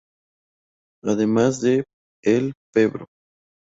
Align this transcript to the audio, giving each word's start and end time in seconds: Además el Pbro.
Además 1.03 1.63
el 2.23 2.53
Pbro. 2.73 3.05